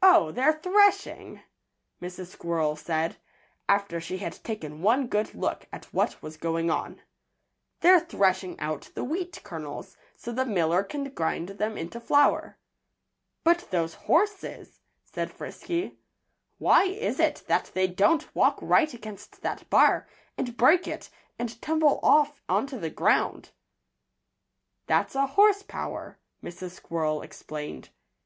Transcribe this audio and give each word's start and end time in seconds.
"Oh! 0.00 0.30
they're 0.30 0.54
threshing!" 0.58 1.42
Mrs. 2.00 2.28
Squirrel 2.28 2.74
said, 2.74 3.16
after 3.68 4.00
she 4.00 4.16
had 4.16 4.42
taken 4.42 4.80
one 4.80 5.08
good 5.08 5.34
look 5.34 5.66
at 5.70 5.92
what 5.92 6.22
was 6.22 6.38
going 6.38 6.70
on. 6.70 7.02
"They're 7.80 8.00
threshing 8.00 8.58
out 8.60 8.88
the 8.94 9.04
wheat 9.04 9.42
kernels, 9.44 9.98
so 10.16 10.32
the 10.32 10.46
miller 10.46 10.82
can 10.82 11.04
grind 11.10 11.50
them 11.50 11.76
into 11.76 12.00
flour." 12.00 12.56
"But 13.44 13.68
those 13.70 13.92
horses" 13.92 14.80
said 15.12 15.30
Frisky. 15.30 15.98
"Why 16.56 16.84
is 16.84 17.20
it 17.20 17.44
that 17.46 17.72
they 17.74 17.86
don't 17.88 18.34
walk 18.34 18.58
right 18.62 18.94
against 18.94 19.42
that 19.42 19.68
bar, 19.68 20.08
and 20.38 20.56
break 20.56 20.88
it, 20.88 21.10
and 21.38 21.60
tumble 21.60 22.00
off 22.02 22.40
onto 22.48 22.80
the 22.80 22.88
ground?" 22.88 23.50
"That's 24.86 25.14
a 25.14 25.26
horse 25.26 25.62
power," 25.62 26.18
Mrs. 26.42 26.70
Squirrel 26.70 27.20
explained. 27.20 27.90